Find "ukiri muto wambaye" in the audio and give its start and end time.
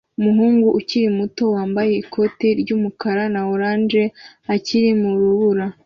0.79-1.91